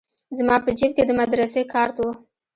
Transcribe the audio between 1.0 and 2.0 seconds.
د مدرسې کارت